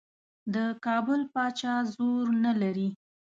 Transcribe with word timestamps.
د 0.53 0.55
کابل 0.85 1.21
پاچا 1.33 1.75
زور 1.93 2.25
نه 2.43 2.53
لري. 2.61 2.89